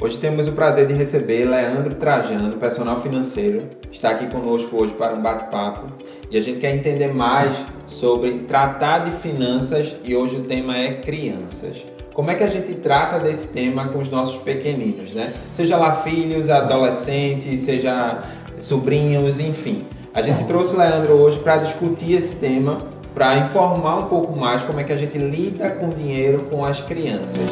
[0.00, 5.12] Hoje temos o prazer de receber Leandro Trajano, personal financeiro, está aqui conosco hoje para
[5.12, 5.88] um bate-papo
[6.30, 7.52] e a gente quer entender mais
[7.84, 11.84] sobre tratar de finanças e hoje o tema é crianças.
[12.14, 15.32] Como é que a gente trata desse tema com os nossos pequeninos, né?
[15.52, 18.22] Seja lá filhos, adolescentes, seja
[18.60, 19.84] sobrinhos, enfim.
[20.14, 22.78] A gente trouxe o Leandro hoje para discutir esse tema,
[23.12, 26.64] para informar um pouco mais como é que a gente lida com o dinheiro com
[26.64, 27.50] as crianças.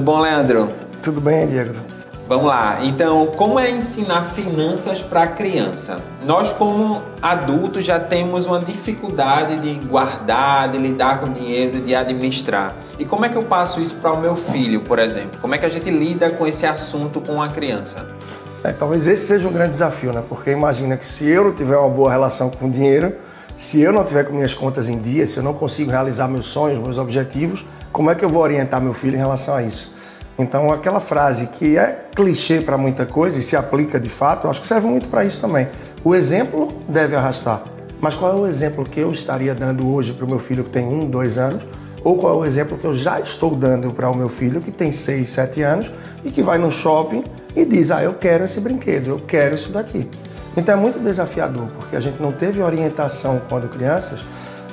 [0.00, 0.70] Tudo bom, Leandro?
[1.02, 1.74] Tudo bem, Diego.
[2.26, 2.78] Vamos lá.
[2.82, 6.00] Então, como é ensinar finanças para criança?
[6.24, 12.74] Nós, como adultos, já temos uma dificuldade de guardar, de lidar com dinheiro, de administrar.
[12.98, 15.38] E como é que eu passo isso para o meu filho, por exemplo?
[15.38, 18.06] Como é que a gente lida com esse assunto com a criança?
[18.64, 20.24] É, talvez esse seja um grande desafio, né?
[20.26, 23.14] Porque imagina que se eu não tiver uma boa relação com o dinheiro,
[23.54, 26.46] se eu não tiver com minhas contas em dia, se eu não consigo realizar meus
[26.46, 29.94] sonhos, meus objetivos, como é que eu vou orientar meu filho em relação a isso?
[30.38, 34.60] Então, aquela frase que é clichê para muita coisa e se aplica de fato, acho
[34.60, 35.68] que serve muito para isso também.
[36.02, 37.62] O exemplo deve arrastar.
[38.00, 40.70] Mas qual é o exemplo que eu estaria dando hoje para o meu filho que
[40.70, 41.66] tem um, dois anos?
[42.02, 44.70] Ou qual é o exemplo que eu já estou dando para o meu filho que
[44.70, 45.92] tem seis, sete anos
[46.24, 47.22] e que vai no shopping
[47.54, 50.08] e diz: Ah, eu quero esse brinquedo, eu quero isso daqui.
[50.56, 54.24] Então é muito desafiador, porque a gente não teve orientação quando crianças,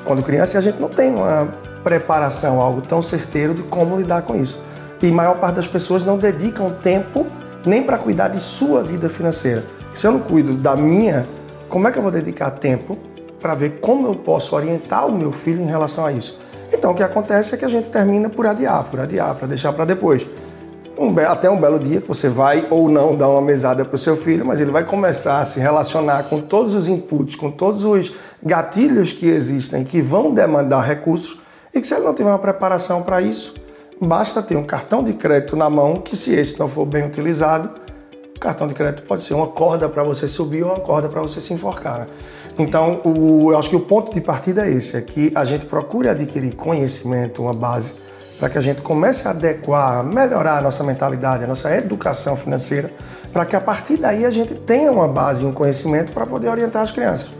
[0.05, 1.53] quando criança, a gente não tem uma
[1.87, 4.61] preparação, algo tão certeiro de como lidar com isso.
[5.01, 7.25] E a maior parte das pessoas não dedicam tempo
[7.65, 9.63] nem para cuidar de sua vida financeira.
[9.93, 11.25] Se eu não cuido da minha,
[11.69, 12.97] como é que eu vou dedicar tempo
[13.39, 16.37] para ver como eu posso orientar o meu filho em relação a isso?
[16.73, 19.71] Então o que acontece é que a gente termina por adiar, por adiar, para deixar
[19.71, 20.27] para depois.
[20.97, 23.99] Um, até um belo dia que você vai ou não dar uma mesada para o
[23.99, 27.85] seu filho, mas ele vai começar a se relacionar com todos os inputs, com todos
[27.85, 28.11] os
[28.43, 33.03] gatilhos que existem que vão demandar recursos e que se ele não tiver uma preparação
[33.03, 33.53] para isso,
[33.99, 37.69] basta ter um cartão de crédito na mão que, se esse não for bem utilizado,
[38.35, 41.21] o cartão de crédito pode ser uma corda para você subir ou uma corda para
[41.21, 41.99] você se enforcar.
[41.99, 42.07] Né?
[42.59, 45.65] Então, o, eu acho que o ponto de partida é esse, é que a gente
[45.65, 47.93] procure adquirir conhecimento, uma base,
[48.39, 52.91] para que a gente comece a adequar, melhorar a nossa mentalidade, a nossa educação financeira,
[53.33, 56.83] para que a partir daí a gente tenha uma base um conhecimento para poder orientar
[56.83, 57.31] as crianças.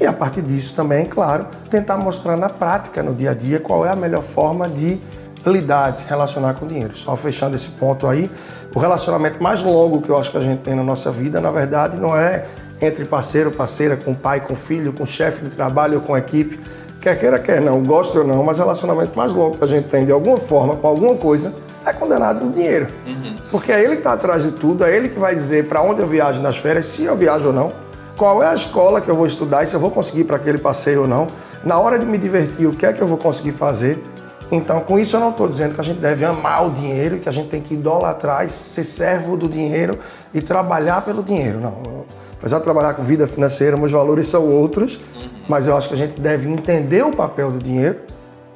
[0.00, 3.84] E a partir disso também, claro, tentar mostrar na prática, no dia a dia, qual
[3.86, 5.00] é a melhor forma de
[5.46, 6.96] lidar, de se relacionar com o dinheiro.
[6.96, 8.30] Só fechando esse ponto aí,
[8.74, 11.50] o relacionamento mais longo que eu acho que a gente tem na nossa vida, na
[11.50, 12.46] verdade, não é
[12.80, 16.58] entre parceiro, parceira, com pai, com filho, com chefe de trabalho ou com equipe.
[17.00, 19.88] Quer queira, quer não, gosta ou não, mas o relacionamento mais longo que a gente
[19.88, 21.52] tem de alguma forma, com alguma coisa,
[21.84, 22.88] é condenado no dinheiro.
[23.04, 23.36] Uhum.
[23.50, 26.00] Porque é ele que está atrás de tudo, é ele que vai dizer para onde
[26.00, 27.72] eu viajo nas férias, se eu viajo ou não
[28.16, 30.58] qual é a escola que eu vou estudar e se eu vou conseguir para aquele
[30.58, 31.26] passeio ou não.
[31.64, 34.02] Na hora de me divertir, o que é que eu vou conseguir fazer?
[34.50, 37.28] Então, com isso, eu não estou dizendo que a gente deve amar o dinheiro, que
[37.28, 39.98] a gente tem que idolatrar, ser servo do dinheiro
[40.34, 41.58] e trabalhar pelo dinheiro.
[41.58, 42.04] Não.
[42.38, 45.30] Apesar de trabalhar com vida financeira, meus valores são outros, uhum.
[45.48, 48.00] mas eu acho que a gente deve entender o papel do dinheiro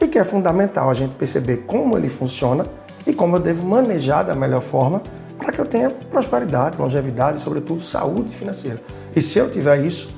[0.01, 2.67] e que é fundamental a gente perceber como ele funciona
[3.07, 5.01] e como eu devo manejar da melhor forma
[5.39, 8.81] para que eu tenha prosperidade, longevidade e, sobretudo, saúde financeira.
[9.17, 10.11] E se eu tiver isso,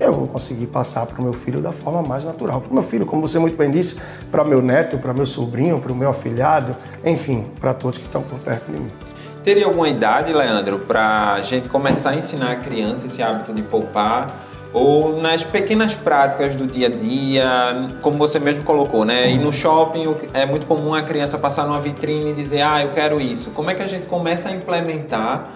[0.00, 2.62] eu vou conseguir passar para o meu filho da forma mais natural.
[2.62, 4.00] Para o meu filho, como você muito bem disse,
[4.30, 8.22] para meu neto, para meu sobrinho, para o meu afilhado, enfim, para todos que estão
[8.22, 8.90] por perto de mim.
[9.44, 13.60] Teria alguma idade, Leandro, para a gente começar a ensinar a criança esse hábito de
[13.60, 14.28] poupar?
[14.72, 19.30] Ou nas pequenas práticas do dia a dia, como você mesmo colocou, né?
[19.30, 22.90] E no shopping é muito comum a criança passar numa vitrine e dizer, ah, eu
[22.90, 23.50] quero isso.
[23.50, 25.50] Como é que a gente começa a implementar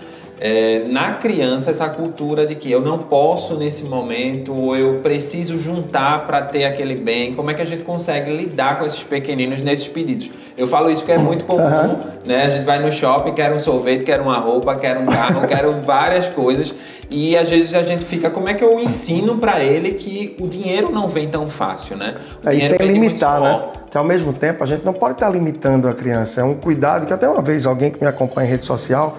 [0.44, 5.56] é, na criança essa cultura de que eu não posso nesse momento, ou eu preciso
[5.56, 7.32] juntar para ter aquele bem.
[7.32, 10.32] Como é que a gente consegue lidar com esses pequeninos nesses pedidos?
[10.58, 12.00] Eu falo isso porque é muito comum, uhum.
[12.26, 12.47] né?
[12.47, 15.64] A gente vai no shopping, quer um sorvete, quer uma roupa, quer um carro, quer
[15.84, 16.75] várias coisas.
[17.08, 20.49] E às vezes a gente fica, como é que eu ensino para ele que o
[20.49, 22.17] dinheiro não vem tão fácil, né?
[22.44, 23.62] O é, isso é limitar, né?
[23.88, 26.40] Então, ao mesmo tempo, a gente não pode estar limitando a criança.
[26.40, 29.17] É um cuidado que até uma vez alguém que me acompanha em rede social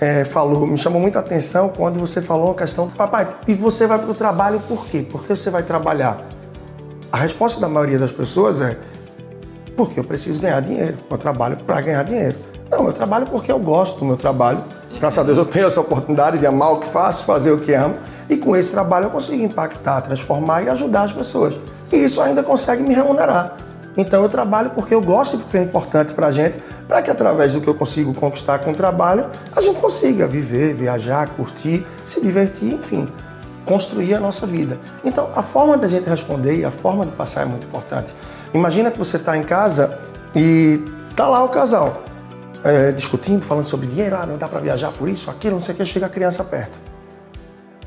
[0.00, 3.98] é, falou, me chamou muita atenção quando você falou a questão, papai, e você vai
[3.98, 5.02] para o trabalho por quê?
[5.02, 6.20] Por que você vai trabalhar?
[7.12, 8.76] A resposta da maioria das pessoas é,
[9.76, 12.36] porque eu preciso ganhar dinheiro, eu trabalho para ganhar dinheiro.
[12.70, 14.64] Não, eu trabalho porque eu gosto do meu trabalho.
[14.98, 17.72] Graças a Deus eu tenho essa oportunidade de amar o que faço, fazer o que
[17.72, 17.96] amo,
[18.28, 21.56] e com esse trabalho eu consigo impactar, transformar e ajudar as pessoas.
[21.92, 23.56] E isso ainda consegue me remunerar.
[23.96, 26.58] Então eu trabalho porque eu gosto e porque é importante para a gente,
[26.88, 30.74] para que através do que eu consigo conquistar com o trabalho, a gente consiga viver,
[30.74, 33.08] viajar, curtir, se divertir, enfim,
[33.64, 34.78] construir a nossa vida.
[35.04, 38.14] Então a forma da gente responder e a forma de passar é muito importante.
[38.52, 39.98] Imagina que você está em casa
[40.34, 40.82] e
[41.14, 42.02] tá lá o casal
[42.64, 45.74] é, discutindo, falando sobre dinheiro, ah, não dá para viajar por isso, aquilo, não sei
[45.74, 46.78] o que, chega a criança perto.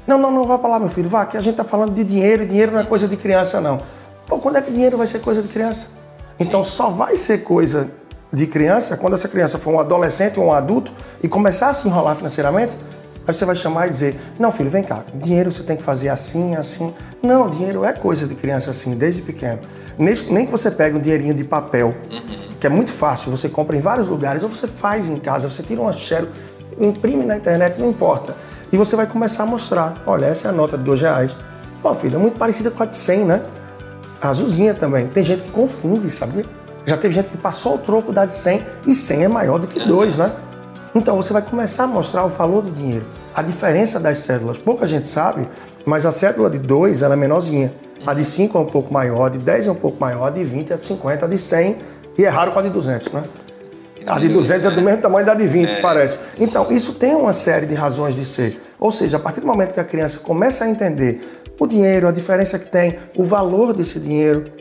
[0.06, 2.03] Não, não, não, vá para lá, meu filho, vá, que a gente está falando de
[2.03, 3.81] dinheiro e dinheiro não é coisa de criança, não.
[4.25, 5.96] Pô, quando é que dinheiro vai ser coisa de criança?
[6.39, 7.89] Então só vai ser coisa
[8.31, 10.92] de criança quando essa criança for um adolescente ou um adulto
[11.22, 12.78] e começar a se enrolar financeiramente.
[13.28, 16.10] Aí você vai chamar e dizer: Não, filho, vem cá, dinheiro você tem que fazer
[16.10, 16.94] assim, assim.
[17.22, 19.60] Não, dinheiro é coisa de criança assim, desde pequeno.
[19.98, 22.50] Nem que você pegue um dinheirinho de papel, uhum.
[22.60, 25.63] que é muito fácil, você compra em vários lugares, ou você faz em casa, você
[25.63, 26.30] tira uma xero,
[26.80, 28.36] imprime na internet, não importa.
[28.72, 31.36] E você vai começar a mostrar: Olha, essa é a nota de dois reais.
[31.84, 33.42] Ó, filho, é muito parecida com a de 100, né?
[34.21, 35.07] Azulzinha também.
[35.07, 36.45] Tem gente que confunde, sabe?
[36.85, 39.67] Já teve gente que passou o troco da de 100 e 100 é maior do
[39.67, 40.31] que 2, né?
[40.95, 43.05] Então você vai começar a mostrar o valor do dinheiro,
[43.35, 44.57] a diferença das cédulas.
[44.57, 45.47] Pouca gente sabe,
[45.85, 47.73] mas a cédula de 2 ela é menorzinha.
[48.05, 50.29] A de 5 é um pouco maior, a de 10 é um pouco maior, a
[50.29, 51.77] de 20 é a de 50, a de 100
[52.17, 53.23] e é raro com a de 200, né?
[54.05, 55.81] A de 200 é do mesmo tamanho da de 20, é.
[55.81, 56.19] parece.
[56.39, 58.61] Então, isso tem uma série de razões de ser.
[58.79, 62.12] Ou seja, a partir do momento que a criança começa a entender o dinheiro, a
[62.12, 64.51] diferença que tem, o valor desse dinheiro,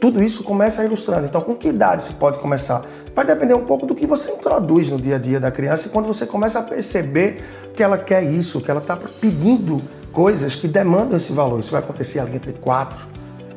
[0.00, 1.26] tudo isso começa ilustrando.
[1.26, 2.84] Então, com que idade se pode começar?
[3.14, 5.90] Vai depender um pouco do que você introduz no dia a dia da criança e
[5.90, 7.42] quando você começa a perceber
[7.74, 9.82] que ela quer isso, que ela está pedindo
[10.12, 11.60] coisas que demandam esse valor.
[11.60, 13.16] Isso vai acontecer ali entre 4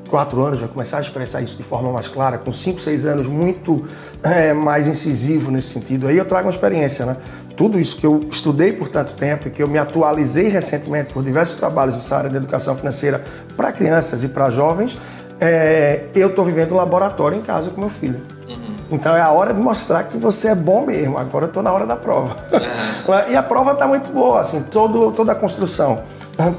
[0.09, 3.27] quatro anos, vai começar a expressar isso de forma mais clara, com cinco, seis anos,
[3.27, 3.85] muito
[4.23, 6.07] é, mais incisivo nesse sentido.
[6.07, 7.17] Aí eu trago uma experiência, né?
[7.59, 11.21] tudo isso que eu estudei por tanto tempo e que eu me atualizei recentemente por
[11.21, 13.21] diversos trabalhos nessa área de educação financeira
[13.57, 14.97] para crianças e para jovens,
[15.41, 18.21] é, eu estou vivendo um laboratório em casa com meu filho.
[18.47, 18.75] Uhum.
[18.89, 21.17] Então é a hora de mostrar que você é bom mesmo.
[21.17, 22.37] Agora eu estou na hora da prova.
[22.49, 23.13] Uhum.
[23.29, 26.01] e a prova está muito boa, assim, todo, toda a construção.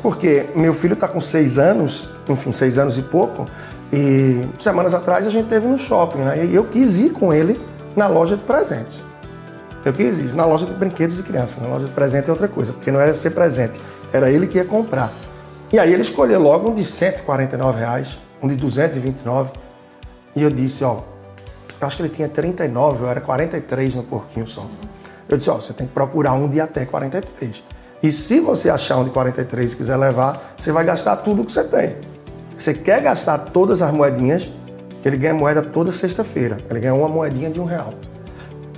[0.02, 3.46] Porque meu filho está com seis anos, enfim, seis anos e pouco,
[3.92, 6.46] e semanas atrás a gente teve no shopping, né?
[6.46, 7.60] E eu quis ir com ele
[7.96, 9.02] na loja de presentes.
[9.84, 11.60] Eu quis isso na loja de brinquedos de criança.
[11.60, 13.80] Na loja de presente é outra coisa, porque não era ser presente,
[14.12, 15.10] era ele que ia comprar.
[15.72, 19.50] E aí ele escolheu logo um de 149 reais, um de 229.
[20.36, 21.00] E eu disse, ó,
[21.80, 24.66] eu acho que ele tinha 39, eu era 43 no porquinho só.
[25.28, 27.62] Eu disse, ó, você tem que procurar um de até 43.
[28.02, 31.52] E se você achar um de 43 e quiser levar, você vai gastar tudo que
[31.52, 31.96] você tem.
[32.60, 34.46] Você quer gastar todas as moedinhas,
[35.02, 36.58] ele ganha moeda toda sexta-feira.
[36.68, 37.94] Ele ganha uma moedinha de um real.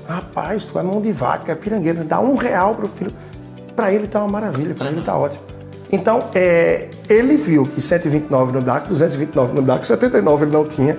[0.07, 3.13] Rapaz, tu é mão de vaca, é pirangueiro, dá um real pro filho.
[3.75, 5.43] Para ele tá uma maravilha, para ele tá ótimo.
[5.91, 10.97] Então, é, ele viu que 129 no DAC, 229 no DAC, 79 ele não tinha,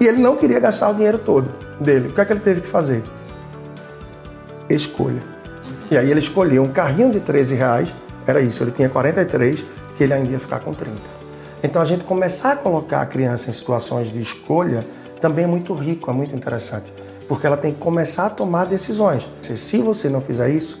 [0.00, 1.48] e ele não queria gastar o dinheiro todo
[1.80, 2.08] dele.
[2.08, 3.04] O que é que ele teve que fazer?
[4.68, 5.22] Escolha.
[5.92, 7.94] E aí ele escolheu um carrinho de 13 reais,
[8.26, 9.64] era isso, ele tinha 43,
[9.94, 11.15] que ele ainda ia ficar com 30.
[11.62, 14.86] Então a gente começar a colocar a criança em situações de escolha
[15.20, 16.92] também é muito rico, é muito interessante
[17.28, 19.28] porque ela tem que começar a tomar decisões.
[19.40, 20.80] Se você não fizer isso,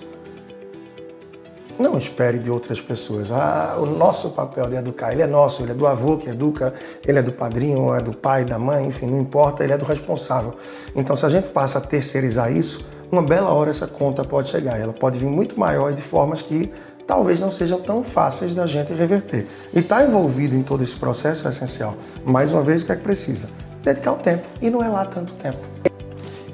[1.78, 3.30] não espere de outras pessoas.
[3.30, 6.72] Ah, o nosso papel de educar, ele é nosso, ele é do avô que educa,
[7.06, 9.84] ele é do padrinho, é do pai, da mãe, enfim, não importa, ele é do
[9.84, 10.54] responsável.
[10.94, 14.80] Então, se a gente passa a terceirizar isso, uma bela hora essa conta pode chegar.
[14.80, 16.72] Ela pode vir muito maior e de formas que
[17.06, 19.46] talvez não sejam tão fáceis da gente reverter.
[19.74, 21.94] E estar tá envolvido em todo esse processo é essencial.
[22.24, 23.48] Mais uma vez, o que é que precisa?
[23.82, 24.44] Dedicar o tempo.
[24.60, 25.58] E não é lá tanto tempo.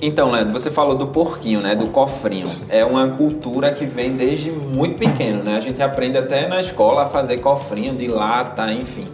[0.04, 1.76] Então, Leandro, você falou do porquinho, né?
[1.76, 2.46] Do cofrinho.
[2.68, 5.56] É uma cultura que vem desde muito pequeno, né?
[5.56, 9.06] A gente aprende até na escola a fazer cofrinho de lata, enfim.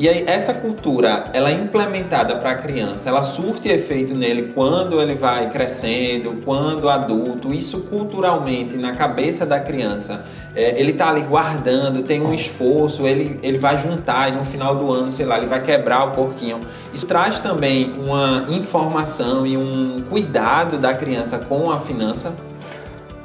[0.00, 4.98] E aí, essa cultura, ela é implementada para a criança, ela surte efeito nele quando
[4.98, 7.52] ele vai crescendo, quando adulto.
[7.52, 10.24] Isso culturalmente, na cabeça da criança,
[10.56, 14.74] é, ele tá ali guardando, tem um esforço, ele, ele vai juntar e no final
[14.74, 16.60] do ano, sei lá, ele vai quebrar o porquinho.
[16.94, 22.32] Isso traz também uma informação e um cuidado da criança com a finança?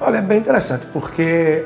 [0.01, 1.63] Olha, é bem interessante, porque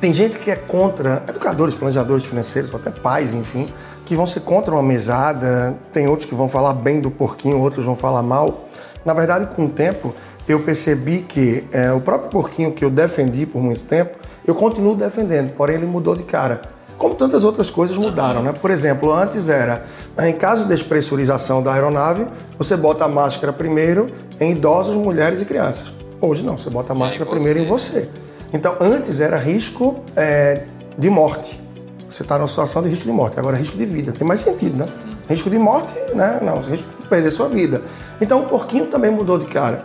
[0.00, 3.68] tem gente que é contra, educadores, planejadores financeiros, até pais, enfim,
[4.04, 5.76] que vão ser contra uma mesada.
[5.92, 8.66] Tem outros que vão falar bem do porquinho, outros vão falar mal.
[9.04, 10.14] Na verdade, com o tempo,
[10.46, 14.94] eu percebi que é, o próprio porquinho que eu defendi por muito tempo, eu continuo
[14.94, 16.60] defendendo, porém ele mudou de cara.
[16.98, 18.52] Como tantas outras coisas mudaram, né?
[18.52, 19.84] Por exemplo, antes era,
[20.18, 22.26] em caso de despressurização da aeronave,
[22.56, 24.10] você bota a máscara primeiro
[24.40, 25.92] em idosos, mulheres e crianças.
[26.20, 28.08] Hoje não, você bota a máscara primeiro em você.
[28.52, 30.64] Então, antes era risco é,
[30.96, 31.60] de morte.
[32.08, 33.38] Você está numa situação de risco de morte.
[33.38, 34.12] Agora, risco de vida.
[34.12, 34.86] Tem mais sentido, né?
[35.28, 36.38] Risco de morte, né?
[36.40, 37.82] Não, risco perder sua vida.
[38.20, 39.84] Então o porquinho também mudou de cara.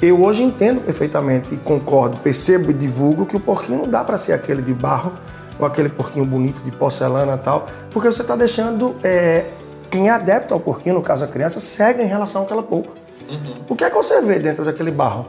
[0.00, 4.18] Eu hoje entendo perfeitamente e concordo, percebo e divulgo que o porquinho não dá para
[4.18, 5.12] ser aquele de barro
[5.58, 9.46] ou aquele porquinho bonito de porcelana e tal, porque você está deixando é,
[9.90, 12.90] quem é adepto ao porquinho, no caso a criança, cega em relação àquela polpa.
[13.26, 13.62] Uhum.
[13.70, 15.26] O que é que você vê dentro daquele barro?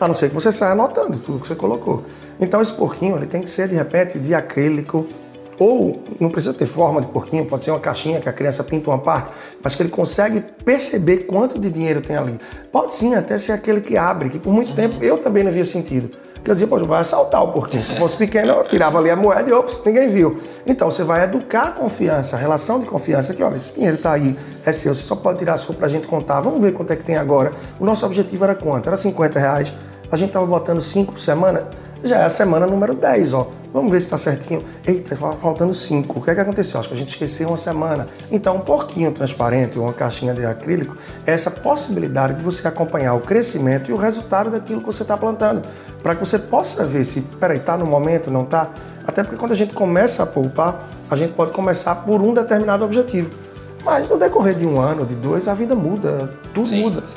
[0.00, 2.04] A não ser que você saia anotando tudo que você colocou.
[2.38, 5.06] Então esse porquinho ele tem que ser de repente de acrílico,
[5.58, 8.90] ou não precisa ter forma de porquinho, pode ser uma caixinha que a criança pinta
[8.90, 9.30] uma parte,
[9.62, 12.38] mas que ele consegue perceber quanto de dinheiro tem ali.
[12.70, 15.64] Pode sim até ser aquele que abre, que por muito tempo eu também não via
[15.64, 16.10] sentido.
[16.34, 17.82] Porque eu dizia, pô, vai assaltar o porquinho.
[17.82, 20.38] Se fosse pequeno, eu tirava ali a moeda e ops, ninguém viu.
[20.64, 24.12] Então você vai educar a confiança, a relação de confiança, que olha, esse dinheiro está
[24.12, 26.40] aí, é seu, você só pode tirar a sua para a gente contar.
[26.40, 27.52] Vamos ver quanto é que tem agora.
[27.80, 28.86] O nosso objetivo era quanto?
[28.86, 29.74] Era 50 reais.
[30.10, 31.68] A gente estava botando 5 por semana,
[32.02, 33.50] já é a semana número 10, ó.
[33.72, 34.64] Vamos ver se está certinho.
[34.86, 36.18] Eita, faltando cinco.
[36.18, 36.80] O que é que aconteceu?
[36.80, 38.08] Acho que a gente esqueceu uma semana.
[38.30, 40.96] Então, um porquinho transparente ou uma caixinha de acrílico
[41.26, 45.16] é essa possibilidade de você acompanhar o crescimento e o resultado daquilo que você está
[45.16, 45.62] plantando.
[46.02, 48.70] Para que você possa ver se, peraí, está no momento, não está?
[49.06, 52.84] Até porque quando a gente começa a poupar, a gente pode começar por um determinado
[52.84, 53.30] objetivo.
[53.84, 57.02] Mas no decorrer de um ano, de dois, a vida muda, tudo sim, muda.
[57.06, 57.14] Sim.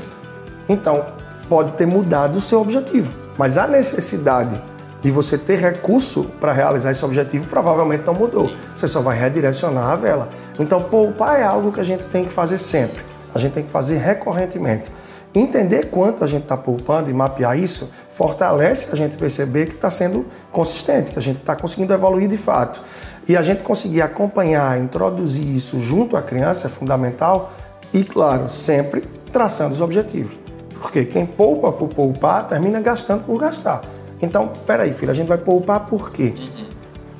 [0.68, 1.06] Então,
[1.52, 3.14] pode ter mudado o seu objetivo.
[3.38, 4.64] Mas a necessidade
[5.02, 8.50] de você ter recurso para realizar esse objetivo provavelmente não mudou.
[8.74, 10.30] Você só vai redirecionar a vela.
[10.58, 13.04] Então, poupar é algo que a gente tem que fazer sempre.
[13.36, 14.90] A gente tem que fazer recorrentemente.
[15.36, 19.90] Entender quanto a gente está poupando e mapear isso fortalece a gente perceber que está
[19.90, 22.82] sendo consistente, que a gente está conseguindo evoluir de fato.
[23.28, 27.52] E a gente conseguir acompanhar, introduzir isso junto à criança é fundamental
[27.94, 29.02] e, claro, sempre
[29.34, 30.41] traçando os objetivos.
[30.82, 33.84] Porque quem poupa por poupar termina gastando por gastar.
[34.20, 36.34] Então, peraí, filho, a gente vai poupar por quê?
[36.36, 36.66] Uhum.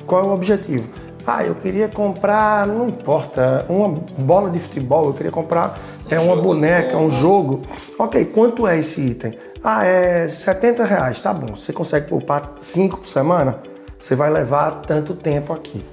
[0.04, 0.88] Qual é o objetivo?
[1.24, 5.78] Ah, eu queria comprar, não importa, uma bola de futebol, eu queria comprar
[6.10, 7.62] é, uma boneca, um jogo.
[7.96, 9.38] Ok, quanto é esse item?
[9.62, 11.54] Ah, é 70 reais, tá bom.
[11.54, 13.62] Você consegue poupar 5 por semana?
[14.00, 15.84] Você vai levar tanto tempo aqui,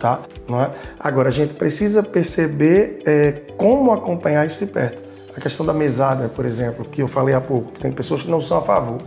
[0.00, 0.20] tá?
[0.48, 0.72] Não é?
[0.98, 5.11] Agora, a gente precisa perceber é, como acompanhar isso de perto.
[5.36, 8.30] A questão da mesada, por exemplo, que eu falei há pouco, que tem pessoas que
[8.30, 8.98] não são a favor.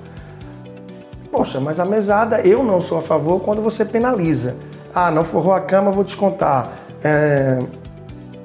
[1.31, 4.55] Poxa, mas a mesada eu não sou a favor quando você penaliza.
[4.93, 6.69] Ah, não forrou a cama, vou descontar.
[7.03, 7.61] É,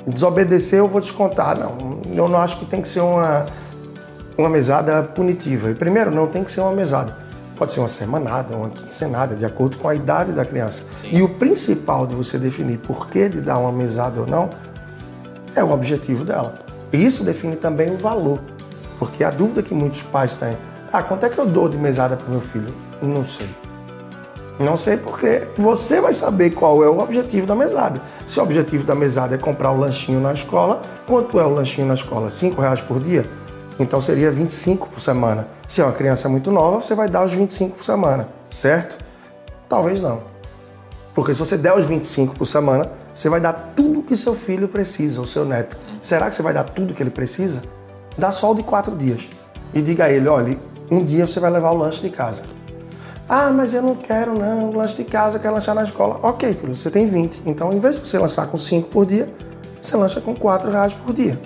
[0.06, 1.56] desobedeceu, vou descontar.
[1.58, 3.46] Não, eu não acho que tem que ser uma,
[4.36, 5.70] uma mesada punitiva.
[5.70, 7.16] E primeiro, não tem que ser uma mesada.
[7.56, 10.82] Pode ser uma semanada, uma quinzenada, de acordo com a idade da criança.
[11.00, 11.10] Sim.
[11.12, 14.50] E o principal de você definir por que de dar uma mesada ou não
[15.54, 16.58] é o objetivo dela.
[16.92, 18.40] Isso define também o valor.
[18.98, 20.56] Porque a dúvida que muitos pais têm
[20.92, 22.74] ah, quanto é que eu dou de mesada para meu filho?
[23.00, 23.48] Não sei.
[24.58, 28.02] Não sei porque você vai saber qual é o objetivo da mesada.
[28.26, 31.86] Se o objetivo da mesada é comprar o lanchinho na escola, quanto é o lanchinho
[31.86, 32.28] na escola?
[32.28, 33.24] Cinco reais por dia?
[33.78, 35.46] Então seria 25 por semana.
[35.68, 38.98] Se é uma criança muito nova, você vai dar os 25 por semana, certo?
[39.68, 40.22] Talvez não.
[41.14, 44.66] Porque se você der os 25 por semana, você vai dar tudo que seu filho
[44.66, 45.76] precisa, o seu neto.
[46.00, 47.62] Será que você vai dar tudo que ele precisa?
[48.16, 49.28] Dá só o de quatro dias.
[49.74, 50.58] E diga a ele, olha,
[50.90, 52.42] um dia você vai levar o lanche de casa.
[53.28, 56.18] Ah, mas eu não quero não, lanche de casa, quero lanchar na escola.
[56.22, 57.42] Ok, filho, você tem 20.
[57.46, 59.32] Então, em vez de você lançar com 5 por dia,
[59.80, 61.40] você lancha com 4 reais por dia.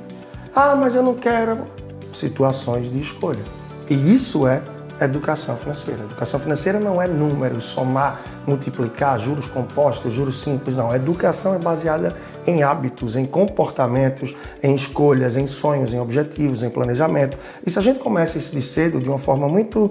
[0.55, 1.67] Ah, mas eu não quero.
[2.13, 3.43] Situações de escolha.
[3.91, 4.63] E isso é
[5.01, 6.03] educação financeira.
[6.03, 10.95] Educação financeira não é números, somar, multiplicar, juros compostos, juros simples, não.
[10.95, 12.15] Educação é baseada
[12.47, 17.39] em hábitos, em comportamentos, em escolhas, em sonhos, em objetivos, em planejamento.
[17.67, 19.91] E se a gente começa isso de cedo, de uma forma muito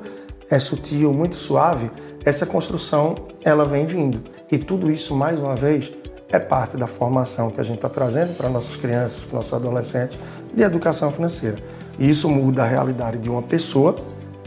[0.50, 1.92] é, sutil, muito suave,
[2.26, 4.24] essa construção ela vem vindo.
[4.52, 5.92] E tudo isso, mais uma vez,
[6.30, 10.18] é parte da formação que a gente está trazendo para nossas crianças, para nossos adolescentes,
[10.54, 11.58] de educação financeira.
[12.00, 13.96] E isso muda a realidade de uma pessoa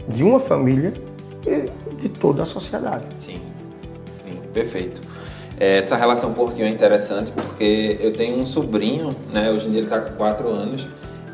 [0.07, 0.93] de uma família
[1.45, 3.05] e de toda a sociedade.
[3.19, 3.39] Sim,
[4.25, 5.01] Sim perfeito.
[5.59, 9.49] É, essa relação porquinho é interessante porque eu tenho um sobrinho, né?
[9.49, 10.87] Hoje em dia ele está com 4 anos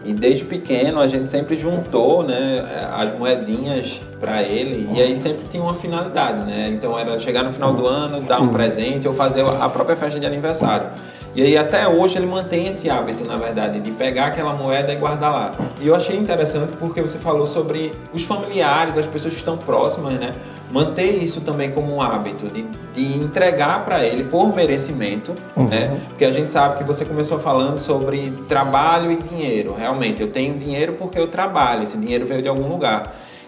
[0.05, 2.63] e desde pequeno a gente sempre juntou, né?
[2.93, 6.69] As moedinhas para ele e aí sempre tinha uma finalidade, né?
[6.69, 10.19] Então era chegar no final do ano, dar um presente ou fazer a própria festa
[10.19, 10.87] de aniversário.
[11.35, 14.95] E aí até hoje ele mantém esse hábito, na verdade, de pegar aquela moeda e
[14.95, 15.51] guardar lá.
[15.81, 20.13] E eu achei interessante porque você falou sobre os familiares, as pessoas que estão próximas,
[20.13, 20.35] né?
[20.71, 22.63] Manter isso também como um hábito, de,
[22.93, 25.67] de entregar para ele por merecimento, uhum.
[25.67, 25.99] né?
[26.09, 29.75] Porque a gente sabe que você começou falando sobre trabalho e dinheiro.
[29.77, 33.03] Realmente, eu tenho dinheiro porque eu trabalho, esse dinheiro veio de algum lugar.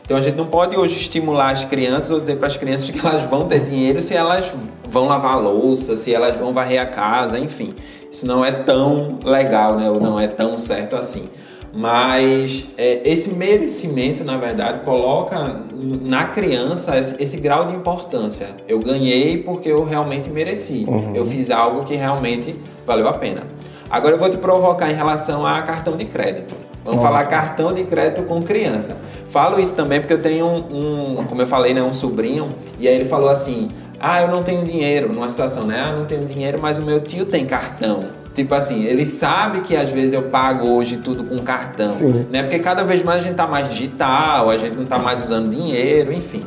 [0.05, 2.99] Então a gente não pode hoje estimular as crianças ou dizer para as crianças que
[3.05, 4.53] elas vão ter dinheiro se elas
[4.87, 7.73] vão lavar a louça, se elas vão varrer a casa, enfim.
[8.11, 9.89] Isso não é tão legal, né?
[9.89, 11.27] Ou não é tão certo assim.
[11.73, 18.47] Mas é, esse merecimento, na verdade, coloca na criança esse, esse, grau de importância.
[18.65, 20.85] Eu ganhei porque eu realmente mereci.
[20.87, 21.13] Uhum.
[21.13, 22.55] Eu fiz algo que realmente
[22.87, 23.54] valeu a pena.
[23.89, 26.55] Agora eu vou te provocar em relação a cartão de crédito.
[26.83, 27.07] Vamos Nossa.
[27.07, 28.97] falar cartão de crédito com criança.
[29.29, 32.87] Falo isso também porque eu tenho um, um, como eu falei, né, um sobrinho, e
[32.87, 35.79] aí ele falou assim: "Ah, eu não tenho dinheiro", numa situação, né?
[35.83, 38.01] "Ah, não tenho dinheiro, mas o meu tio tem cartão".
[38.35, 42.25] Tipo assim, ele sabe que às vezes eu pago hoje tudo com cartão, Sim.
[42.29, 42.43] né?
[42.43, 45.49] Porque cada vez mais a gente tá mais digital, a gente não tá mais usando
[45.49, 46.45] dinheiro, enfim.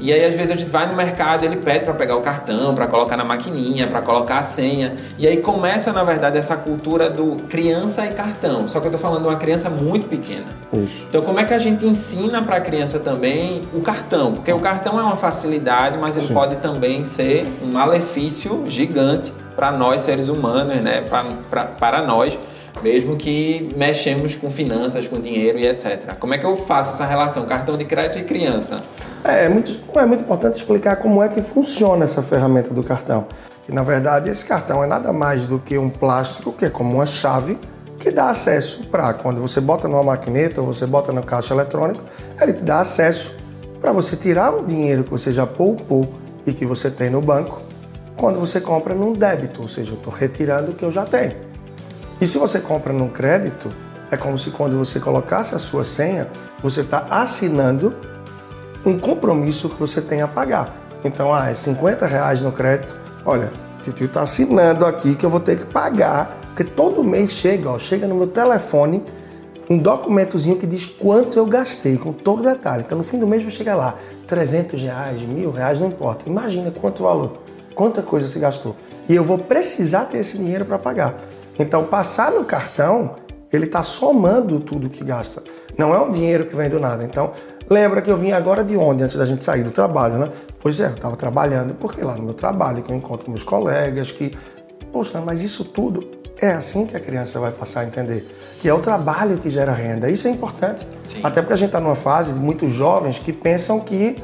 [0.00, 2.74] E aí às vezes a gente vai no mercado, ele pede para pegar o cartão,
[2.74, 4.96] para colocar na maquininha, para colocar a senha.
[5.18, 8.66] E aí começa na verdade essa cultura do criança e cartão.
[8.66, 10.46] Só que eu tô falando de uma criança muito pequena.
[10.72, 11.06] Isso.
[11.08, 14.32] Então como é que a gente ensina para a criança também o cartão?
[14.32, 16.34] Porque o cartão é uma facilidade, mas ele Sim.
[16.34, 21.02] pode também ser um malefício gigante para nós seres humanos, né?
[21.02, 22.38] Pra, pra, para nós,
[22.82, 26.14] mesmo que mexemos com finanças, com dinheiro e etc.
[26.18, 28.82] Como é que eu faço essa relação cartão de crédito e criança?
[29.24, 33.26] É, é muito, é muito importante explicar como é que funciona essa ferramenta do cartão.
[33.64, 36.94] Que na verdade esse cartão é nada mais do que um plástico que é como
[36.94, 37.58] uma chave
[37.98, 42.02] que dá acesso para quando você bota numa maquineta ou você bota no caixa eletrônico,
[42.40, 43.36] ele te dá acesso
[43.78, 46.08] para você tirar um dinheiro que você já poupou
[46.46, 47.60] e que você tem no banco
[48.16, 51.49] quando você compra num débito, ou seja, eu estou retirando o que eu já tenho.
[52.20, 53.70] E se você compra num crédito,
[54.10, 56.28] é como se quando você colocasse a sua senha,
[56.62, 57.94] você está assinando
[58.84, 60.76] um compromisso que você tem a pagar.
[61.02, 62.96] Então, ah, é 50 reais no crédito.
[63.24, 63.50] Olha,
[63.80, 67.78] Titio está assinando aqui que eu vou ter que pagar, porque todo mês chega, ó,
[67.78, 69.02] chega no meu telefone
[69.70, 72.82] um documentozinho que diz quanto eu gastei, com todo detalhe.
[72.84, 73.96] Então, no fim do mês vai chegar lá,
[74.26, 76.28] 300 reais, mil reais, não importa.
[76.28, 77.38] Imagina quanto valor
[77.80, 78.76] quanta coisa se gastou.
[79.08, 81.18] E eu vou precisar ter esse dinheiro para pagar.
[81.60, 83.16] Então, passar no cartão,
[83.52, 85.42] ele está somando tudo que gasta.
[85.76, 87.04] Não é um dinheiro que vem do nada.
[87.04, 87.32] Então,
[87.68, 90.30] lembra que eu vim agora de onde, antes da gente sair do trabalho, né?
[90.58, 94.10] Pois é, eu estava trabalhando, porque lá no meu trabalho, que eu encontro meus colegas,
[94.10, 94.34] que,
[94.90, 98.26] poxa, mas isso tudo é assim que a criança vai passar a entender.
[98.62, 100.10] Que é o trabalho que gera renda.
[100.10, 100.86] Isso é importante.
[101.06, 101.20] Sim.
[101.22, 104.16] Até porque a gente está numa fase de muitos jovens que pensam que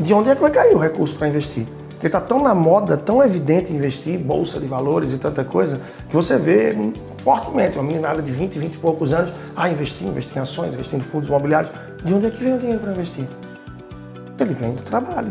[0.00, 1.66] de onde é que vai cair o recurso para investir.
[2.00, 5.82] Porque está tão na moda, tão evidente investir em bolsa de valores e tanta coisa,
[6.08, 6.74] que você vê
[7.18, 10.98] fortemente uma meninada de 20, 20 e poucos anos, ah, investir, investir em ações, investir
[10.98, 11.70] em fundos imobiliários.
[12.02, 13.28] De onde é que vem o dinheiro para investir?
[14.38, 15.30] Ele vem do trabalho.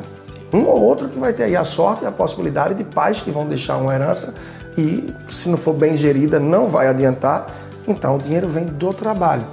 [0.54, 3.32] Um ou outro que vai ter aí a sorte e a possibilidade de pais que
[3.32, 4.36] vão deixar uma herança
[4.78, 7.48] e, se não for bem gerida, não vai adiantar.
[7.88, 9.44] Então, o dinheiro vem do trabalho.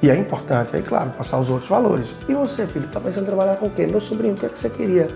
[0.00, 2.14] E é importante, aí, claro, passar os outros valores.
[2.28, 3.84] E você, filho, está pensando em trabalhar com o quê?
[3.84, 5.10] Meu sobrinho, o que é que você queria?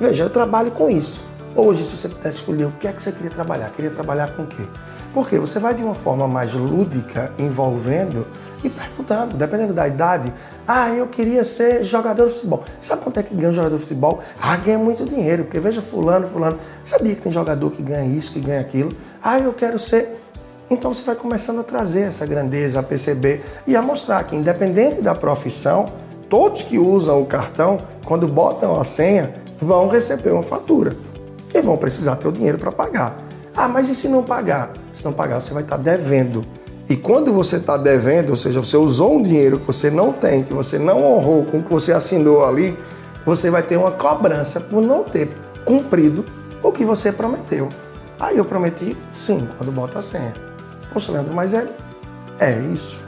[0.00, 1.22] Veja, eu trabalho com isso.
[1.54, 4.44] Hoje, se você pudesse escolher o que é que você queria trabalhar, queria trabalhar com
[4.44, 4.64] o quê?
[5.12, 8.26] Porque você vai de uma forma mais lúdica, envolvendo
[8.64, 10.32] e perguntando, dependendo da idade.
[10.66, 12.64] Ah, eu queria ser jogador de futebol.
[12.80, 14.20] Sabe quanto é que ganha um jogador de futebol?
[14.40, 16.58] Ah, ganha muito dinheiro, porque veja fulano, fulano.
[16.82, 18.92] Sabia que tem jogador que ganha isso, que ganha aquilo?
[19.22, 20.18] Ah, eu quero ser.
[20.70, 25.02] Então você vai começando a trazer essa grandeza, a perceber e a mostrar que independente
[25.02, 25.92] da profissão,
[26.30, 30.96] todos que usam o cartão, quando botam a senha, vão receber uma fatura
[31.54, 33.22] e vão precisar ter o dinheiro para pagar.
[33.54, 34.72] Ah, mas e se não pagar?
[34.92, 36.44] Se não pagar, você vai estar tá devendo.
[36.88, 40.42] E quando você está devendo, ou seja, você usou um dinheiro que você não tem,
[40.42, 42.76] que você não honrou com o que você assinou ali,
[43.24, 45.30] você vai ter uma cobrança por não ter
[45.64, 46.24] cumprido
[46.62, 47.68] o que você prometeu.
[48.18, 50.34] Aí eu prometi sim, quando bota a senha.
[50.92, 51.66] Poxa, Leandro, mas é,
[52.38, 52.98] é isso.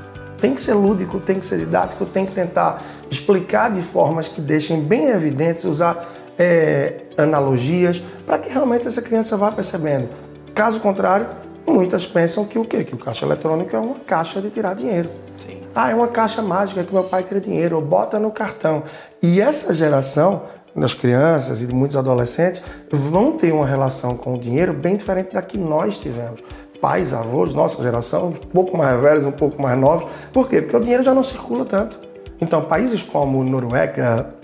[0.41, 4.41] Tem que ser lúdico, tem que ser didático, tem que tentar explicar de formas que
[4.41, 6.09] deixem bem evidentes, usar
[6.43, 10.09] é, analogias, para que realmente essa criança vá percebendo.
[10.55, 11.27] Caso contrário,
[11.67, 12.85] muitas pensam que o quê?
[12.85, 15.09] Que o caixa eletrônico é uma caixa de tirar dinheiro.
[15.39, 15.63] Sim.
[15.75, 18.83] Ah, é uma caixa mágica que meu pai tira dinheiro, ou bota no cartão.
[19.23, 20.43] E essa geração
[20.75, 25.33] das crianças e de muitos adolescentes vão ter uma relação com o dinheiro bem diferente
[25.33, 26.41] da que nós tivemos.
[26.81, 30.11] Pais, avós, nossa geração, um pouco mais velhos, um pouco mais novos.
[30.33, 30.61] Por quê?
[30.61, 32.01] Porque o dinheiro já não circula tanto.
[32.41, 34.35] Então, países como Noruega,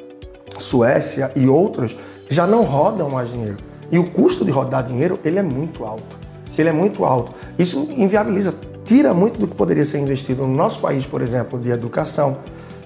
[0.58, 1.96] Suécia e outros
[2.28, 3.56] já não rodam mais dinheiro.
[3.90, 6.18] E o custo de rodar dinheiro, ele é muito alto.
[6.56, 7.32] Ele é muito alto.
[7.58, 11.70] Isso inviabiliza, tira muito do que poderia ser investido no nosso país, por exemplo, de
[11.70, 12.38] educação,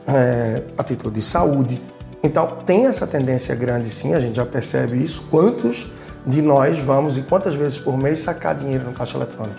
[0.07, 1.81] é, a título de saúde.
[2.23, 5.25] Então, tem essa tendência grande sim, a gente já percebe isso.
[5.31, 5.91] Quantos
[6.27, 9.59] de nós vamos e quantas vezes por mês sacar dinheiro no caixa eletrônico?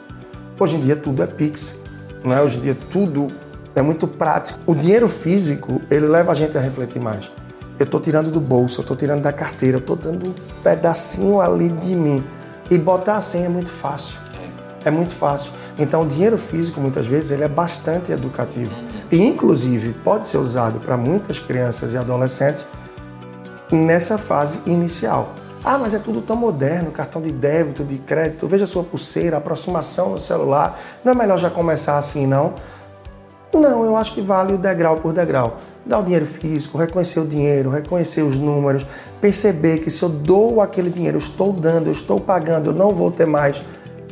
[0.60, 1.76] Hoje em dia tudo é Pix,
[2.24, 2.42] não é?
[2.42, 3.28] Hoje em dia tudo
[3.76, 4.60] é muito prático.
[4.66, 7.30] O dinheiro físico, ele leva a gente a refletir mais.
[7.80, 10.34] Eu estou tirando do bolso, eu estou tirando da carteira, eu estou dando um
[10.64, 12.24] pedacinho ali de mim.
[12.70, 14.20] E botar a senha é muito fácil.
[14.86, 15.54] É muito fácil.
[15.80, 18.76] Então, o dinheiro físico, muitas vezes, ele é bastante educativo.
[19.12, 22.66] E, inclusive, pode ser usado para muitas crianças e adolescentes
[23.72, 25.34] nessa fase inicial.
[25.64, 30.12] Ah, mas é tudo tão moderno, cartão de débito, de crédito, veja sua pulseira, aproximação
[30.12, 30.78] no celular.
[31.06, 32.56] Não é melhor já começar assim, não?
[33.54, 35.60] Não, eu acho que vale o degrau por degrau.
[35.86, 38.86] Dar o dinheiro físico, reconhecer o dinheiro, reconhecer os números,
[39.20, 42.94] perceber que se eu dou aquele dinheiro, eu estou dando, eu estou pagando, eu não
[42.94, 43.62] vou ter mais.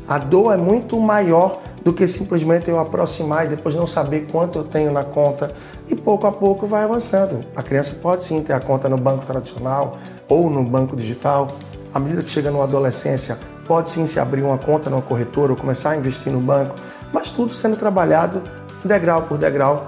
[0.06, 4.60] A dor é muito maior do que simplesmente eu aproximar e depois não saber quanto
[4.60, 5.54] eu tenho na conta.
[5.88, 7.46] E pouco a pouco vai avançando.
[7.56, 11.48] A criança pode sim ter a conta no banco tradicional ou no banco digital.
[11.94, 15.58] À medida que chega na adolescência, pode sim se abrir uma conta numa corretora ou
[15.58, 16.76] começar a investir no banco,
[17.14, 18.42] mas tudo sendo trabalhado
[18.84, 19.88] degrau por degrau.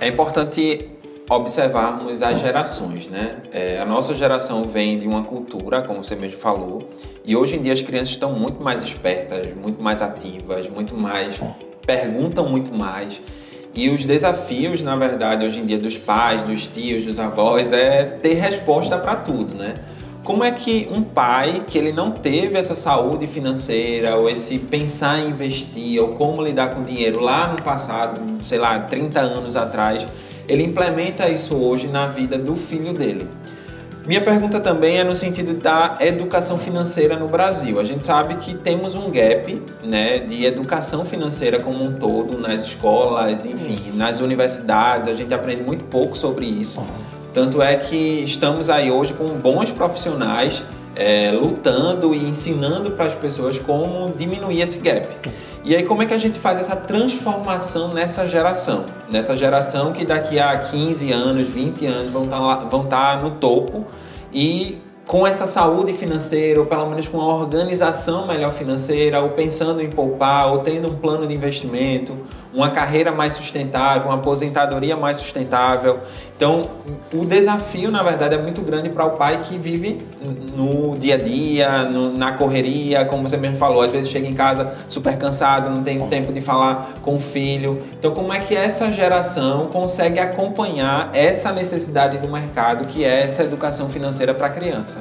[0.00, 0.88] É importante
[1.28, 3.42] observarmos as gerações, né?
[3.52, 6.88] É, a nossa geração vem de uma cultura, como você mesmo falou,
[7.24, 11.38] e hoje em dia as crianças estão muito mais espertas, muito mais ativas, muito mais
[11.84, 13.20] perguntam muito mais.
[13.74, 18.04] E os desafios, na verdade, hoje em dia dos pais, dos tios, dos avós, é
[18.04, 19.74] ter resposta para tudo, né?
[20.24, 25.20] Como é que um pai que ele não teve essa saúde financeira ou esse pensar
[25.20, 30.06] em investir ou como lidar com dinheiro lá no passado, sei lá, 30 anos atrás,
[30.46, 33.26] ele implementa isso hoje na vida do filho dele.
[34.08, 37.78] Minha pergunta também é no sentido da educação financeira no Brasil.
[37.78, 42.62] A gente sabe que temos um gap né, de educação financeira como um todo nas
[42.64, 45.08] escolas, enfim, nas universidades.
[45.10, 46.82] A gente aprende muito pouco sobre isso.
[47.32, 50.62] Tanto é que estamos aí hoje com bons profissionais
[50.96, 55.06] é, lutando e ensinando para as pessoas como diminuir esse gap.
[55.64, 58.84] E aí, como é que a gente faz essa transformação nessa geração?
[59.10, 63.86] Nessa geração que daqui a 15 anos, 20 anos vão estar, tá tá no topo
[64.32, 64.78] e
[65.08, 69.88] com essa saúde financeira, ou pelo menos com uma organização melhor financeira, ou pensando em
[69.88, 72.14] poupar, ou tendo um plano de investimento,
[72.52, 76.00] uma carreira mais sustentável, uma aposentadoria mais sustentável.
[76.36, 76.62] Então,
[77.12, 79.98] o desafio, na verdade, é muito grande para o pai que vive
[80.54, 84.34] no dia a dia, no, na correria, como você mesmo falou, às vezes chega em
[84.34, 87.82] casa super cansado, não tem tempo de falar com o filho.
[87.98, 93.42] Então, como é que essa geração consegue acompanhar essa necessidade do mercado, que é essa
[93.42, 94.97] educação financeira para a criança?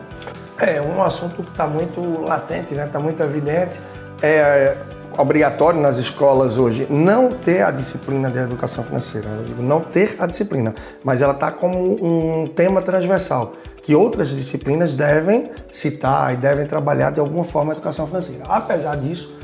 [0.59, 2.85] É um assunto que está muito latente, né?
[2.85, 3.79] Está muito evidente.
[4.21, 4.75] É,
[5.17, 9.27] obrigatório nas escolas hoje não ter a disciplina de educação financeira.
[9.29, 14.29] Eu digo não ter a disciplina, mas ela está como um tema transversal que outras
[14.29, 18.43] disciplinas devem citar e devem trabalhar de alguma forma a educação financeira.
[18.47, 19.37] Apesar disso,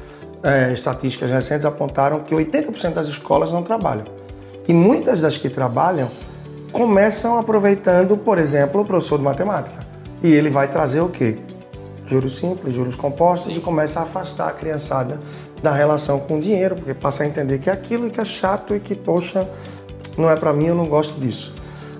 [0.44, 4.06] é, estatísticas recentes apontaram que 80% das escolas não trabalham.
[4.68, 6.10] E muitas das que trabalham
[6.72, 9.83] começam aproveitando, por exemplo, o professor de matemática.
[10.24, 11.38] E ele vai trazer o quê?
[12.08, 15.20] Juros simples, juros compostos e começa a afastar a criançada
[15.62, 18.74] da relação com o dinheiro, porque passa a entender que é aquilo que é chato
[18.74, 19.48] e que, poxa,
[20.18, 21.54] não é para mim, eu não gosto disso.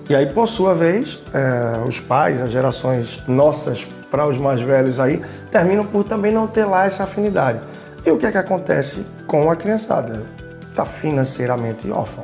[0.08, 5.00] E aí, por sua vez, é, os pais, as gerações nossas para os mais velhos
[5.00, 7.60] aí, terminam por também não ter lá essa afinidade.
[8.06, 10.22] E o que é que acontece com a criançada?
[10.70, 12.22] Está financeiramente órfã.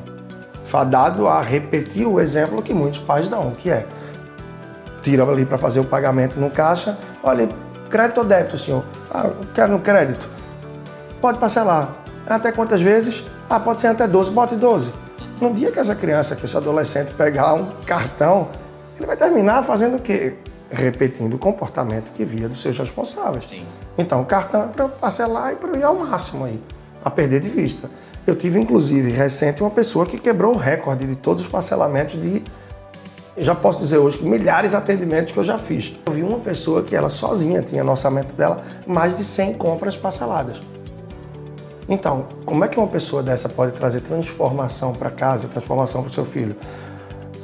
[0.65, 3.87] Fadado a repetir o exemplo que muitos pais dão, que é
[5.03, 7.49] tira ali para fazer o pagamento no caixa, olha,
[7.89, 8.85] crédito ou débito, senhor?
[9.11, 10.29] Ah, quero no crédito.
[11.21, 11.89] Pode parcelar.
[12.27, 13.25] Até quantas vezes?
[13.49, 14.93] Ah, pode ser até 12, bote 12.
[15.41, 18.49] No dia que essa criança, que esse adolescente pegar um cartão,
[18.97, 20.37] ele vai terminar fazendo o quê?
[20.71, 23.49] Repetindo o comportamento que via dos seus responsáveis.
[23.49, 23.67] Sim.
[23.99, 26.63] Então, o cartão é para parcelar e para ir ao máximo aí,
[27.05, 27.91] a perder de vista.
[28.27, 32.37] Eu tive, inclusive, recente uma pessoa que quebrou o recorde de todos os parcelamentos de
[32.39, 32.43] eu
[33.45, 35.97] já posso dizer hoje que milhares de atendimentos que eu já fiz.
[36.07, 39.97] Eu vi uma pessoa que ela sozinha tinha no orçamento dela mais de 100 compras
[39.97, 40.59] parceladas.
[41.89, 46.13] Então, como é que uma pessoa dessa pode trazer transformação para casa, transformação para o
[46.13, 46.55] seu filho?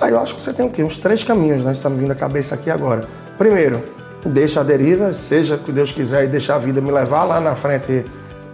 [0.00, 0.84] Aí eu acho que você tem o quê?
[0.84, 1.72] Uns três caminhos, né?
[1.72, 3.08] Está me vindo a cabeça aqui agora.
[3.38, 3.82] Primeiro,
[4.24, 7.40] deixa a deriva, seja o que Deus quiser e deixa a vida me levar lá
[7.40, 8.04] na frente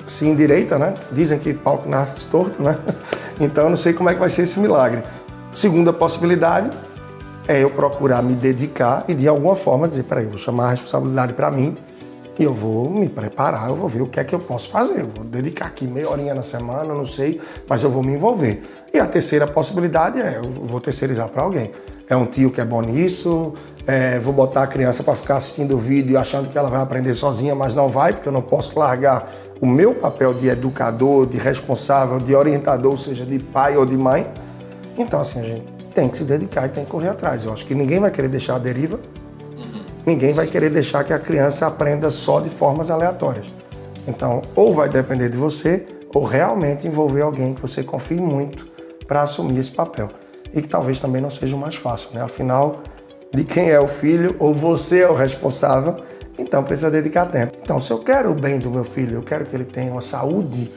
[0.07, 0.95] se endireita, né?
[1.11, 2.79] Dizem que que nasce torto, né?
[3.41, 5.03] Então eu não sei como é que vai ser esse milagre.
[5.53, 6.71] Segunda possibilidade
[7.49, 11.33] é eu procurar me dedicar e de alguma forma dizer, peraí, vou chamar a responsabilidade
[11.33, 11.77] para mim
[12.39, 15.01] e eu vou me preparar, eu vou ver o que é que eu posso fazer.
[15.01, 18.63] Eu vou dedicar aqui meia horinha na semana, não sei, mas eu vou me envolver.
[18.93, 21.71] E a terceira possibilidade é eu vou terceirizar para alguém.
[22.09, 23.55] É um tio que é bom nisso,
[23.87, 27.15] é, vou botar a criança para ficar assistindo o vídeo achando que ela vai aprender
[27.15, 31.39] sozinha, mas não vai, porque eu não posso largar o meu papel de educador, de
[31.39, 34.27] responsável, de orientador, seja de pai ou de mãe.
[34.99, 37.45] Então, assim, a gente tem que se dedicar e tem que correr atrás.
[37.45, 38.99] Eu acho que ninguém vai querer deixar a deriva
[40.05, 43.47] Ninguém vai querer deixar que a criança aprenda só de formas aleatórias.
[44.07, 48.67] Então, ou vai depender de você, ou realmente envolver alguém que você confie muito
[49.07, 50.09] para assumir esse papel.
[50.53, 52.21] E que talvez também não seja o mais fácil, né?
[52.21, 52.83] Afinal,
[53.33, 56.03] de quem é o filho, ou você é o responsável,
[56.37, 57.57] então precisa dedicar tempo.
[57.63, 60.03] Então, se eu quero o bem do meu filho, eu quero que ele tenha uma
[60.03, 60.69] saúde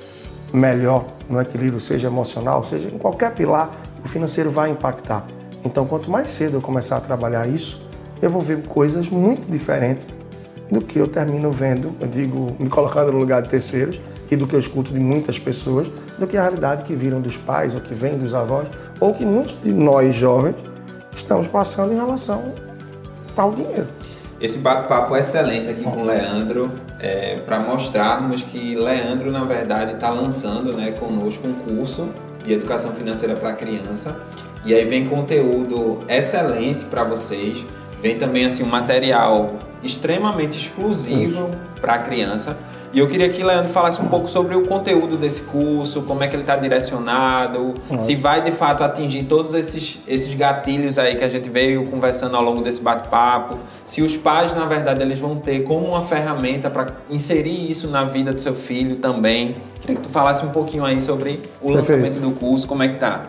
[0.53, 5.25] melhor no equilíbrio, seja emocional, seja em qualquer pilar, o financeiro vai impactar.
[5.65, 7.83] Então, quanto mais cedo eu começar a trabalhar isso,
[8.21, 10.05] eu vou ver coisas muito diferentes
[10.69, 14.45] do que eu termino vendo, eu digo, me colocando no lugar de terceiros e do
[14.45, 15.87] que eu escuto de muitas pessoas,
[16.19, 18.67] do que a realidade que viram dos pais ou que vem dos avós,
[18.99, 20.55] ou que muitos de nós jovens
[21.15, 22.53] estamos passando em relação
[23.35, 23.87] ao dinheiro.
[24.39, 29.93] Esse bate-papo é excelente aqui com o Leandro, é, para mostrarmos que Leandro, na verdade,
[29.93, 32.07] está lançando né, conosco um curso
[32.45, 34.15] de educação financeira para criança.
[34.65, 37.65] E aí vem conteúdo excelente para vocês.
[38.01, 42.57] Vem também assim um material extremamente exclusivo para a criança.
[42.95, 46.29] E eu queria que Leandro falasse um pouco sobre o conteúdo desse curso, como é
[46.29, 47.99] que ele está direcionado, uhum.
[47.99, 52.37] se vai de fato atingir todos esses, esses gatilhos aí que a gente veio conversando
[52.37, 56.69] ao longo desse bate-papo, se os pais, na verdade, eles vão ter como uma ferramenta
[56.69, 59.57] para inserir isso na vida do seu filho também.
[59.81, 61.75] Queria que tu falasse um pouquinho aí sobre o Perfeito.
[61.75, 63.25] lançamento do curso, como é que tá?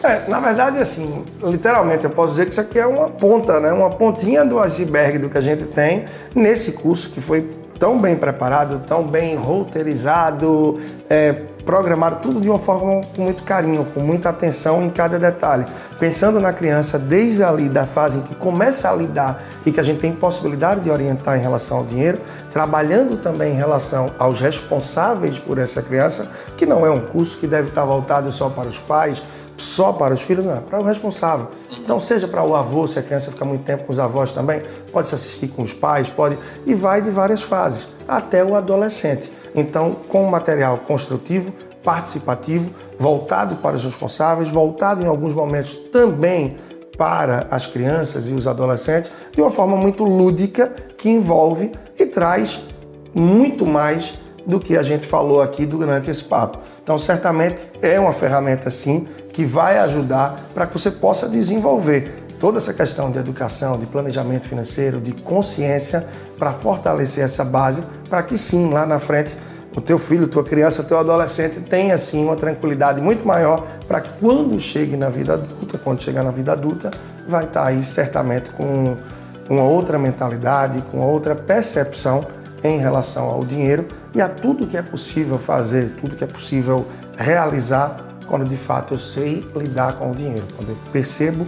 [0.00, 3.72] É, na verdade, assim, literalmente eu posso dizer que isso aqui é uma ponta, né?
[3.72, 6.04] Uma pontinha do iceberg do que a gente tem
[6.36, 11.32] nesse curso que foi tão bem preparado, tão bem roteirizado, é,
[11.68, 15.66] programado, tudo de uma forma com muito carinho, com muita atenção em cada detalhe.
[15.98, 19.82] Pensando na criança desde ali da fase em que começa a lidar e que a
[19.82, 25.38] gente tem possibilidade de orientar em relação ao dinheiro, trabalhando também em relação aos responsáveis
[25.38, 28.78] por essa criança, que não é um curso que deve estar voltado só para os
[28.78, 29.22] pais,
[29.58, 31.48] só para os filhos, não, é para o responsável.
[31.82, 34.62] Então, seja para o avô, se a criança fica muito tempo com os avós também,
[34.92, 39.32] pode se assistir com os pais, pode, e vai de várias fases, até o adolescente.
[39.54, 46.56] Então, com material construtivo, participativo, voltado para os responsáveis, voltado em alguns momentos também
[46.96, 52.60] para as crianças e os adolescentes, de uma forma muito lúdica, que envolve e traz
[53.14, 54.14] muito mais
[54.46, 56.58] do que a gente falou aqui durante esse papo.
[56.82, 59.06] Então, certamente é uma ferramenta, sim,
[59.38, 64.48] que vai ajudar para que você possa desenvolver toda essa questão de educação, de planejamento
[64.48, 66.04] financeiro, de consciência,
[66.36, 69.36] para fortalecer essa base, para que sim, lá na frente,
[69.76, 74.10] o teu filho, tua criança, teu adolescente tenha assim uma tranquilidade muito maior para que
[74.18, 76.90] quando chegue na vida adulta, quando chegar na vida adulta,
[77.28, 78.96] vai estar aí certamente com
[79.48, 82.26] uma outra mentalidade, com outra percepção
[82.64, 86.84] em relação ao dinheiro e a tudo que é possível fazer, tudo que é possível
[87.16, 91.46] realizar quando de fato eu sei lidar com o dinheiro, quando eu percebo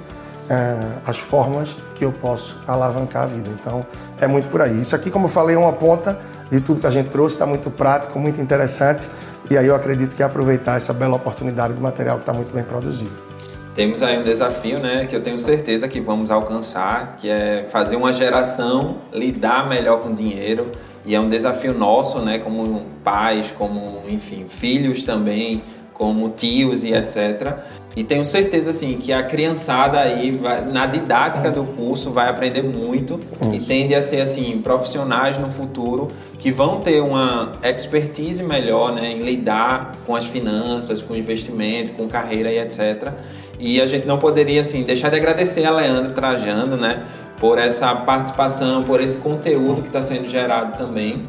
[0.48, 3.48] é, as formas que eu posso alavancar a vida.
[3.60, 3.86] Então
[4.20, 4.80] é muito por aí.
[4.80, 6.18] Isso aqui, como eu falei, é uma ponta
[6.50, 9.08] de tudo que a gente trouxe, está muito prático, muito interessante
[9.48, 12.52] e aí eu acredito que é aproveitar essa bela oportunidade do material que está muito
[12.52, 13.30] bem produzido.
[13.74, 17.94] Temos aí um desafio, né, que eu tenho certeza que vamos alcançar, que é fazer
[17.94, 20.72] uma geração lidar melhor com dinheiro
[21.04, 25.62] e é um desafio nosso, né, como pais, como enfim filhos também
[26.00, 27.58] como tios e etc.
[27.94, 32.62] E tenho certeza assim que a criançada aí vai, na didática do curso vai aprender
[32.62, 33.54] muito Isso.
[33.54, 36.08] e tende a ser assim profissionais no futuro
[36.38, 42.08] que vão ter uma expertise melhor, né, em lidar com as finanças, com investimento, com
[42.08, 43.12] carreira e etc.
[43.58, 47.02] E a gente não poderia assim deixar de agradecer a Leandro Trajano, né,
[47.38, 51.28] por essa participação, por esse conteúdo que está sendo gerado também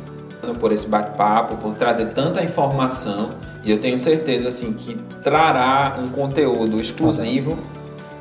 [0.60, 3.32] por esse bate-papo, por trazer tanta informação
[3.64, 7.58] e eu tenho certeza assim que trará um conteúdo exclusivo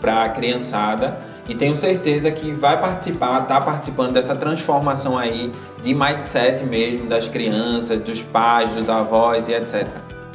[0.00, 5.50] para a criançada e tenho certeza que vai participar, está participando dessa transformação aí
[5.82, 9.86] de mindset mesmo das crianças, dos pais, dos avós e etc.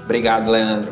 [0.03, 0.91] Obrigado, Leandro.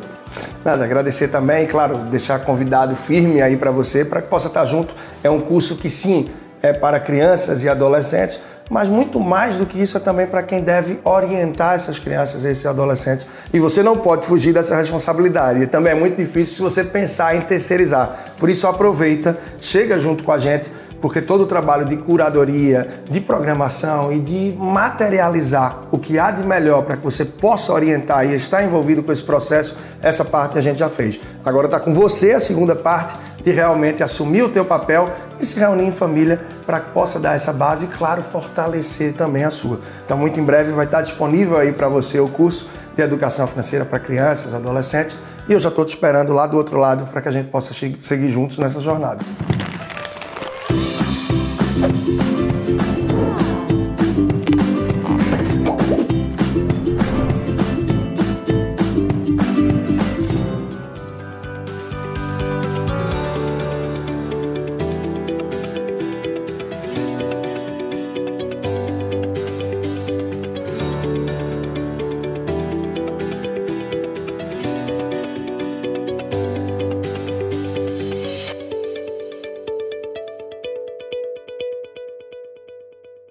[0.63, 4.95] Nada, agradecer também, claro, deixar convidado firme aí para você, para que possa estar junto.
[5.23, 6.29] É um curso que sim,
[6.61, 10.61] é para crianças e adolescentes, mas muito mais do que isso é também para quem
[10.61, 13.25] deve orientar essas crianças, esses adolescentes.
[13.53, 15.63] E você não pode fugir dessa responsabilidade.
[15.63, 18.33] E também é muito difícil se você pensar em terceirizar.
[18.37, 20.71] Por isso aproveita, chega junto com a gente,
[21.03, 26.45] porque todo o trabalho de curadoria, de programação e de materializar o que há de
[26.45, 30.61] melhor para que você possa orientar e estar envolvido com esse processo, essa parte a
[30.61, 31.19] gente já fez.
[31.43, 33.13] Agora está com você a segunda parte
[33.43, 35.11] de realmente assumir o teu papel
[35.41, 39.43] e se reunir em família para que possa dar essa base e, claro, fortalecer também
[39.43, 39.81] a sua.
[40.05, 43.83] Então, muito em breve vai estar disponível aí para você o curso de Educação Financeira
[43.83, 45.17] para Crianças, Adolescentes,
[45.49, 47.73] e eu já estou te esperando lá do outro lado para que a gente possa
[47.73, 49.19] seguir juntos nessa jornada.